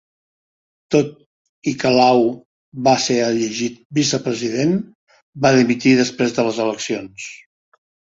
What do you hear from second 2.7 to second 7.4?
va ser elegit vicepresident, va dimitir després de les eleccions.